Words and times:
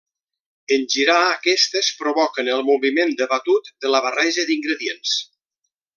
En 0.75 0.85
girar, 0.93 1.17
aquestes 1.33 1.91
provoquen 1.99 2.49
el 2.55 2.65
moviment 2.71 3.15
de 3.21 3.31
batut 3.35 3.73
de 3.85 3.93
la 3.97 4.03
barreja 4.07 4.47
d'ingredients. 4.49 5.15